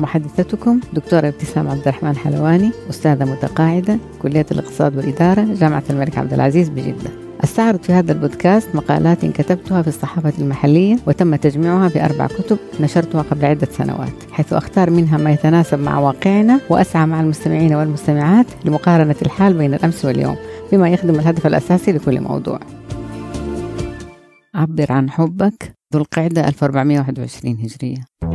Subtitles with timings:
[0.00, 6.68] محدثتكم دكتورة ابتسام عبد الرحمن حلواني أستاذة متقاعدة كلية الاقتصاد والإدارة جامعة الملك عبد العزيز
[6.68, 7.10] بجدة.
[7.44, 13.22] أستعرض في هذا البودكاست مقالات كتبتها في الصحافة المحلية وتم تجميعها في أربع كتب نشرتها
[13.22, 19.16] قبل عدة سنوات حيث أختار منها ما يتناسب مع واقعنا وأسعى مع المستمعين والمستمعات لمقارنة
[19.22, 20.36] الحال بين الأمس واليوم
[20.72, 22.60] بما يخدم الهدف الأساسي لكل موضوع.
[24.54, 25.78] عبر عن حبك.
[25.94, 28.27] ذو القعدة 1421 هجرية.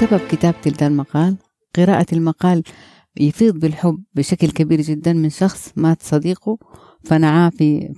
[0.00, 1.36] سبب كتابتي لهذا المقال؟
[1.76, 2.62] قراءة المقال
[3.16, 6.58] يفيض بالحب بشكل كبير جدا من شخص مات صديقه
[7.04, 7.94] فنعاه في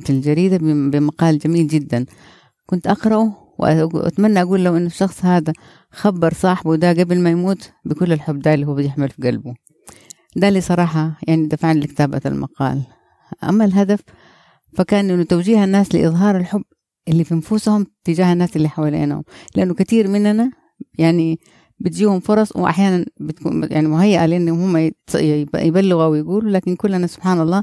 [0.00, 0.56] في الجريدة
[0.90, 2.06] بمقال جميل جدا.
[2.66, 5.52] كنت أقرأه وأتمنى أقول له إن الشخص هذا
[5.90, 9.54] خبر صاحبه ده قبل ما يموت بكل الحب ده اللي هو بيحمل في قلبه.
[10.36, 12.82] ده اللي صراحة يعني دفعني لكتابة المقال.
[13.44, 14.00] أما الهدف
[14.74, 16.62] فكان إنه توجيه الناس لإظهار الحب
[17.08, 19.22] اللي في نفوسهم تجاه الناس اللي حوالينهم
[19.56, 20.59] لأنه كثير مننا
[20.98, 21.38] يعني
[21.80, 24.90] بتجيهم فرص وأحيانا بتكون يعني مهيئة لإن هم
[25.54, 27.62] يبلغوا ويقولوا لكن كلنا سبحان الله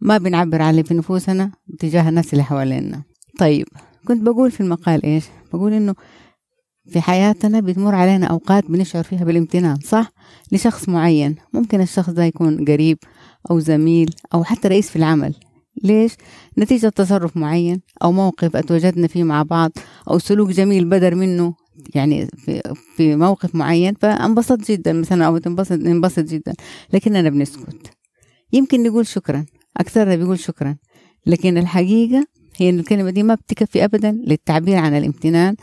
[0.00, 3.02] ما بنعبر عن في نفوسنا تجاه الناس اللي حوالينا.
[3.38, 3.66] طيب
[4.06, 5.94] كنت بقول في المقال إيش؟ بقول إنه
[6.88, 10.12] في حياتنا بتمر علينا أوقات بنشعر فيها بالامتنان صح؟
[10.52, 11.36] لشخص معين.
[11.52, 12.98] ممكن الشخص ده يكون قريب
[13.50, 15.34] أو زميل أو حتى رئيس في العمل.
[15.82, 16.12] ليش؟
[16.58, 19.70] نتيجة تصرف معين أو موقف أتوجدنا فيه مع بعض
[20.10, 21.54] أو سلوك جميل بدر منه
[21.94, 22.62] يعني في
[22.96, 26.52] في موقف معين فانبسط جدا مثلا أو تنبسط ننبسط جدا
[26.92, 27.90] لكننا بنسكت
[28.52, 30.76] يمكن نقول شكرا أكثرنا بيقول شكرا
[31.26, 35.56] لكن الحقيقة هي إن الكلمة دي ما بتكفي ابدا للتعبير عن الامتنان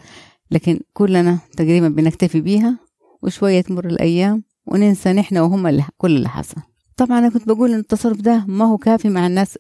[0.52, 2.80] لكن كلنا تقريبا بنكتفي بيها
[3.22, 6.61] وشوية تمر الأيام وننسى نحن وهم اللي كل اللي حصل
[6.98, 9.58] طبعا أنا كنت بقول إن التصرف ده ما هو كافي مع الناس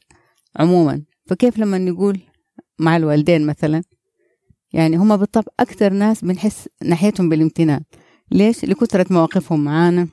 [0.55, 1.01] عموما.
[1.25, 2.19] فكيف لما نقول
[2.79, 3.83] مع الوالدين مثلا؟
[4.73, 7.81] يعني هم بالطبع أكثر ناس بنحس ناحيتهم بالامتنان.
[8.31, 10.07] ليش؟ لكثرة مواقفهم معانا.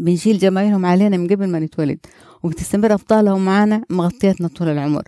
[0.00, 1.98] بنشيل جمايلهم علينا من قبل ما نتولد.
[2.42, 5.02] وبتستمر أبطالهم معانا مغطيتنا طول العمر.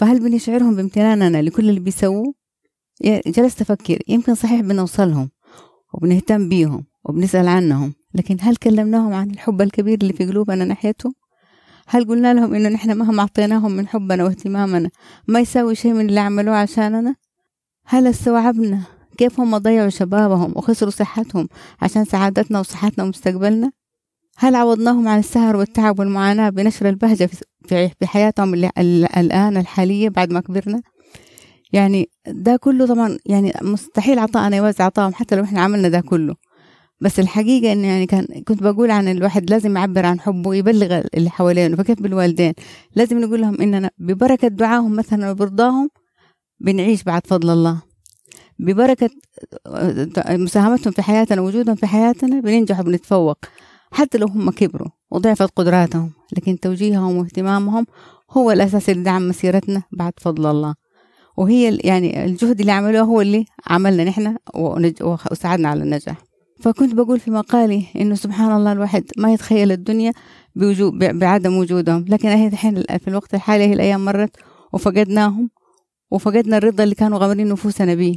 [0.00, 2.34] فهل بنشعرهم بامتناننا لكل اللي بيسووه؟
[3.26, 3.98] جلست أفكر.
[4.08, 5.30] يمكن صحيح بنوصلهم
[5.94, 7.94] وبنهتم بيهم وبنسأل عنهم.
[8.14, 11.14] لكن هل كلمناهم عن الحب الكبير اللي في قلوبنا ناحيتهم؟
[11.86, 14.90] هل قلنا لهم إنه نحن مهما أعطيناهم من حبنا واهتمامنا
[15.28, 17.14] ما يساوي شيء من اللي عملوه عشاننا؟
[17.86, 18.80] هل استوعبنا
[19.18, 21.48] كيف هم ضيعوا شبابهم وخسروا صحتهم
[21.82, 23.72] عشان سعادتنا وصحتنا ومستقبلنا؟
[24.38, 27.30] هل عوضناهم عن السهر والتعب والمعاناة بنشر البهجة
[27.68, 30.82] في حياتهم الآن الحالية بعد ما كبرنا؟
[31.72, 36.34] يعني ده كله طبعا يعني مستحيل عطاءنا يوزع عطاهم حتى لو إحنا عملنا ده كله
[37.00, 41.30] بس الحقيقة إنه يعني كان كنت بقول عن الواحد لازم يعبر عن حبه يبلغ اللي
[41.30, 42.52] حوالينه فكيف بالوالدين؟
[42.94, 45.90] لازم نقول لهم إننا ببركة دعاهم مثلا وبرضاهم
[46.60, 47.82] بنعيش بعد فضل الله.
[48.58, 49.10] ببركة
[50.28, 53.38] مساهمتهم في حياتنا وجودهم في حياتنا بننجح وبنتفوق.
[53.90, 57.86] حتى لو هم كبروا وضعفت قدراتهم لكن توجيههم واهتمامهم
[58.30, 60.74] هو الأساس اللي دعم مسيرتنا بعد فضل الله.
[61.36, 64.36] وهي يعني الجهد اللي عملوه هو اللي عملنا نحن
[65.30, 66.16] وساعدنا على النجاح.
[66.66, 70.12] فكنت بقول في مقالي إنه سبحان الله الواحد ما يتخيل الدنيا
[70.56, 72.04] بوجود بعدم وجودهم.
[72.08, 74.36] لكن هي الحين في الوقت الحالي هي الأيام مرت
[74.72, 75.50] وفقدناهم
[76.10, 78.16] وفقدنا الرضا اللي كانوا غامرين نفوسنا بيه.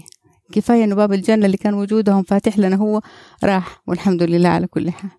[0.52, 3.02] كفاية إنه باب الجنة اللي كان وجودهم فاتح لنا هو
[3.44, 5.12] راح والحمد لله على كل حال.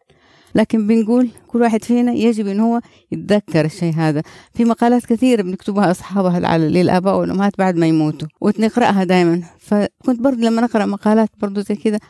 [0.54, 2.80] لكن بنقول كل واحد فينا يجب إن هو
[3.12, 4.22] يتذكر الشيء هذا.
[4.54, 10.62] في مقالات كثيرة بنكتبها أصحابها للآباء والأمهات بعد ما يموتوا ونقرأها دائما فكنت برضه لما
[10.62, 12.00] نقرأ مقالات برضه زي كده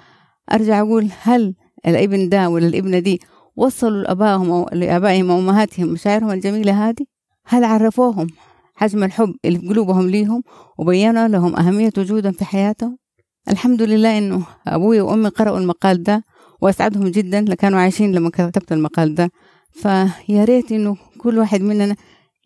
[0.53, 1.55] أرجع أقول هل
[1.87, 3.21] الابن ده ولا الابنة دي
[3.57, 7.05] وصلوا لآبائهم أو لآبائهم وأمهاتهم مشاعرهم الجميلة هذه؟
[7.47, 8.27] هل عرفوهم
[8.75, 10.43] حجم الحب اللي في قلوبهم ليهم
[10.79, 12.99] وبينوا لهم أهمية وجودهم في حياتهم؟
[13.49, 16.25] الحمد لله إنه أبوي وأمي قرأوا المقال ده
[16.61, 19.31] وأسعدهم جدا لكانوا عايشين لما كتبت المقال ده.
[19.73, 21.97] فيا ريت إنه كل واحد مننا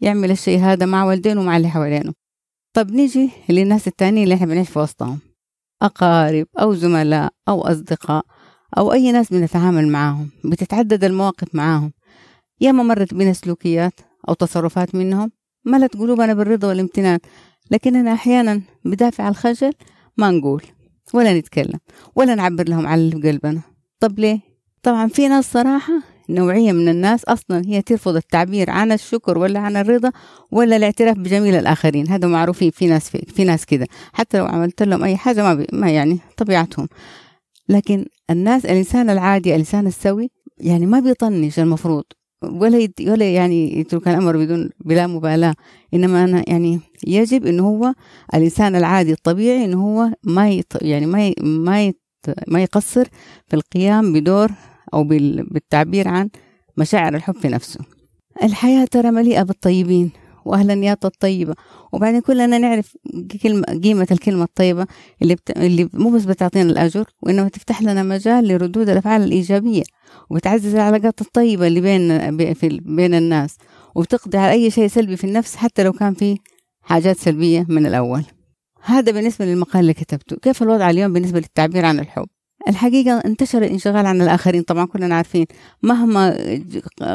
[0.01, 2.13] يعمل الشيء هذا مع والدينه ومع اللي حوالينه.
[2.73, 5.19] طب نيجي للناس التانيين اللي إحنا بنعيش في وسطهم.
[5.85, 8.25] أقارب أو زملاء أو أصدقاء
[8.79, 11.93] أو أي ناس بنتعامل معاهم بتتعدد المواقف معاهم
[12.61, 15.33] ياما مرت بنا سلوكيات أو تصرفات منهم
[15.65, 17.19] ملت قلوبنا بالرضا والامتنان
[17.71, 19.73] لكننا أحيانا بدافع الخجل
[20.17, 20.63] ما نقول
[21.15, 21.79] ولا نتكلم
[22.17, 23.61] ولا نعبر لهم على اللي قلبنا
[24.01, 24.41] طب ليه؟
[24.83, 29.77] طبعا في ناس صراحة نوعية من الناس أصلا هي ترفض التعبير عن الشكر ولا عن
[29.77, 30.13] الرضا
[30.51, 32.09] ولا الاعتراف بجميل الآخرين.
[32.09, 33.87] هذا معروفين في ناس في, في ناس كده.
[34.13, 36.89] حتى لو عملت لهم أي حاجة ما, بي ما يعني طبيعتهم.
[37.69, 42.05] لكن الناس الإنسان العادي الإنسان السوي يعني ما بيطنش المفروض.
[42.43, 45.55] ولا ولا يعني يترك الأمر بدون بلا مبالاة.
[45.95, 47.95] إنما أنا يعني يجب انه هو
[48.35, 51.93] الإنسان العادي الطبيعي انه هو ما يط يعني ما ما
[52.49, 53.05] ما يقصر
[53.47, 54.51] في القيام بدور
[54.95, 56.31] أو بالتعبير عن
[56.77, 57.81] مشاعر الحب في نفسه.
[58.43, 60.11] الحياة ترى مليئة بالطيبين
[60.45, 61.55] واهل النيات الطيبه
[61.93, 62.97] وبعدين كلنا نعرف
[63.43, 64.87] كلمة قيمة الكلمة الطيبة
[65.23, 65.51] اللي بت...
[65.51, 69.83] اللي مو بس بتعطينا الأجر وإنما تفتح لنا مجال لردود الأفعال الإيجابية
[70.31, 73.57] وبتعزز العلاقات الطيبة اللي بين في بين الناس.
[73.95, 76.39] وبتقضي على أي شيء سلبي في النفس حتى لو كان في
[76.83, 78.25] حاجات سلبية من الأول.
[78.85, 80.37] هذا بالنسبة للمقال اللي كتبته.
[80.37, 82.27] كيف الوضع اليوم بالنسبة للتعبير عن الحب؟
[82.69, 85.47] الحقيقة انتشر الانشغال عن الآخرين طبعا كلنا عارفين.
[85.83, 86.37] مهما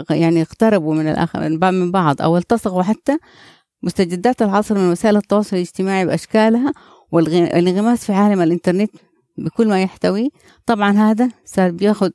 [0.10, 3.18] يعني اقتربوا من الآخر من بعض أو التصقوا حتى
[3.84, 6.74] مستجدات العصر من وسائل التواصل الاجتماعي بأشكالها
[7.12, 8.92] والانغماس في عالم الإنترنت
[9.38, 10.32] بكل ما يحتوي
[10.66, 12.12] طبعا هذا صار بياخد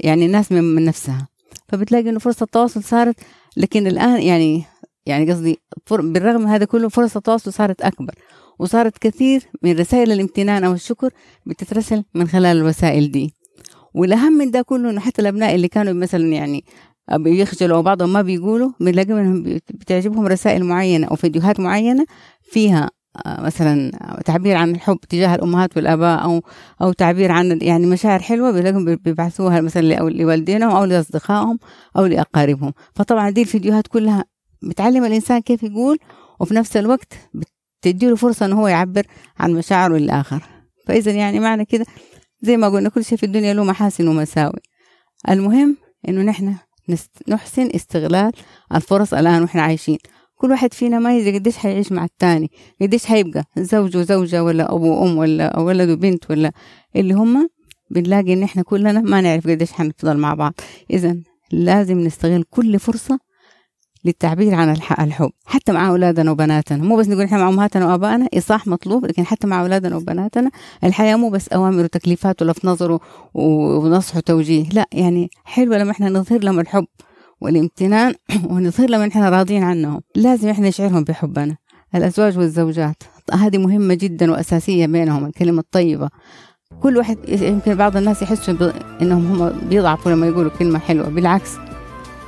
[0.00, 1.28] يعني الناس من, نفسها.
[1.68, 3.16] فبتلاقي إنه فرصة التواصل صارت
[3.56, 4.64] لكن الآن يعني
[5.06, 5.58] يعني قصدي
[5.90, 8.14] بالرغم من هذا كله فرص التواصل صارت أكبر
[8.58, 11.10] وصارت كثير من رسائل الامتنان أو الشكر
[11.46, 13.34] بتترسل من خلال الوسائل دي.
[13.94, 16.64] والأهم من ده كله إنه حتى الأبناء اللي كانوا مثلا يعني
[17.12, 22.06] بيخجلوا أو بعضهم ما بيقولوا بنلاقي منهم بتعجبهم رسائل معينة أو فيديوهات معينة
[22.42, 22.90] فيها
[23.26, 23.90] آه، مثلا
[24.24, 26.42] تعبير عن الحب تجاه الأمهات والآباء أو
[26.82, 31.58] أو تعبير عن يعني مشاعر حلوة بيلاقوا بيبعثوها مثلا لوالدينهم أو لأصدقائهم
[31.96, 32.72] أو لأقاربهم.
[32.94, 34.24] فطبعا دي الفيديوهات كلها
[34.62, 35.98] بتعلم الإنسان كيف يقول
[36.40, 37.12] وفي نفس الوقت
[37.82, 39.06] بتديله فرصة إنه هو يعبر
[39.38, 40.42] عن مشاعره للآخر.
[40.86, 41.86] فإذا يعني معنى كده
[42.42, 44.60] زي ما قلنا كل شيء في الدنيا له محاسن ومساوئ.
[45.28, 45.76] المهم
[46.08, 46.54] إنه نحن
[47.28, 48.32] نحسن استغلال
[48.74, 49.98] الفرص الآن وإحنا عايشين.
[50.34, 52.50] كل واحد فينا ما يدري قديش حيعيش مع التاني
[52.80, 56.52] قديش حيبقى زوج وزوجة ولا أبو وأم ولا ولد وبنت ولا
[56.96, 57.48] اللي هم.
[57.90, 60.54] بنلاقي إن إحنا كلنا ما نعرف قديش حنفضل مع بعض.
[60.90, 61.16] إذا
[61.52, 63.18] لازم نستغل كل فرصة
[64.06, 65.30] للتعبير عن الحب.
[65.46, 66.84] حتى مع أولادنا وبناتنا.
[66.84, 70.50] مو بس نقول إحنا مع أمهاتنا وآبائنا إصلاح مطلوب لكن حتى مع أولادنا وبناتنا
[70.84, 72.98] الحياة مو بس أوامر وتكليفات ولف نظر
[73.34, 74.68] ونصح وتوجيه.
[74.68, 76.86] لا يعني حلوة لما إحنا نظهر لهم الحب
[77.40, 78.14] والامتنان
[78.50, 80.00] ونظهر لهم إحنا راضيين عنهم.
[80.14, 81.56] لازم إحنا نشعرهم بحبنا.
[81.94, 86.08] الأزواج والزوجات هذه مهمة جدا وأساسية بينهم الكلمة الطيبة.
[86.80, 88.72] كل واحد يمكن بعض الناس يحسوا
[89.02, 91.08] إنهم هم بيضعفوا لما يقولوا كلمة حلوة.
[91.08, 91.50] بالعكس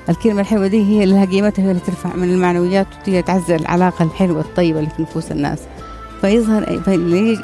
[0.08, 4.40] الكلمة الحلوة دي هي اللي قيمتها هي اللي ترفع من المعنويات وهي تعزز العلاقة الحلوة
[4.40, 5.58] الطيبة اللي في نفوس الناس.
[6.20, 6.82] فيظهر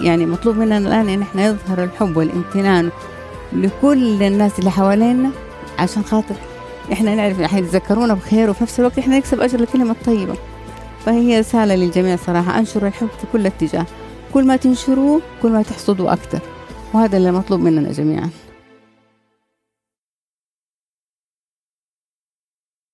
[0.01, 2.91] يعني مطلوب مننا الآن إن إحنا نظهر الحب والامتنان
[3.53, 5.31] لكل الناس اللي حوالينا
[5.79, 6.35] عشان خاطر
[6.93, 10.35] إحنا نعرف حيتذكرونا بخير وفي نفس الوقت إحنا نكسب أجر الكلمة الطيبة.
[11.07, 12.59] فهي رسالة للجميع صراحة.
[12.59, 13.87] انشروا الحب في كل اتجاه.
[14.35, 16.41] كل ما تنشروه كل ما تحصدوا أكثر.
[16.95, 18.31] وهذا اللي مطلوب مننا جميعا.